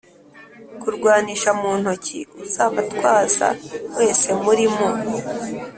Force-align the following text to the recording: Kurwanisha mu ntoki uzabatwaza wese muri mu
Kurwanisha 0.81 1.49
mu 1.59 1.71
ntoki 1.79 2.19
uzabatwaza 2.43 3.47
wese 3.97 4.29
muri 4.43 4.65
mu 4.75 4.89